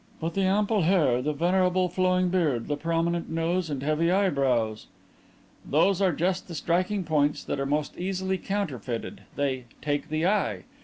"But 0.19 0.33
the 0.33 0.41
ample 0.41 0.81
hair, 0.81 1.21
the 1.21 1.31
venerable 1.31 1.87
flowing 1.87 2.29
beard, 2.29 2.67
the 2.67 2.75
prominent 2.75 3.29
nose 3.29 3.69
and 3.69 3.83
heavy 3.83 4.09
eyebrows" 4.09 4.87
"These 5.71 6.01
are 6.01 6.11
just 6.11 6.47
the 6.47 6.55
striking 6.55 7.03
points 7.03 7.43
that 7.43 7.59
are 7.59 7.67
most 7.67 7.95
easily 7.99 8.39
counterfeited. 8.39 9.21
They 9.35 9.65
'take 9.83 10.09
the 10.09 10.25
eye.' 10.25 10.63